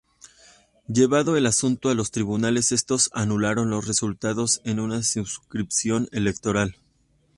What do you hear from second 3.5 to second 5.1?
los resultados en una